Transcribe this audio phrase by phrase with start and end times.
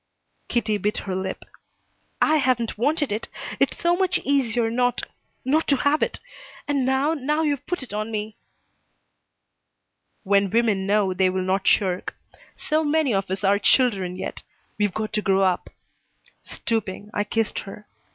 [0.47, 1.45] Kitty bit her lip.
[2.23, 3.27] "I haven't wanted it.
[3.59, 5.03] It's so much easier not
[5.45, 6.19] not to have it.
[6.67, 8.35] And now now you've put it on me."
[10.23, 12.15] "When women know, they will not shirk.
[12.57, 14.41] So many of us are children yet.
[14.79, 15.69] We've got to grow up."
[16.43, 17.85] Stooping, I kissed her.